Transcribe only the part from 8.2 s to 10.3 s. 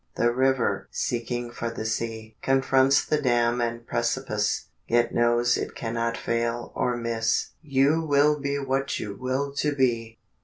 be what you will to be!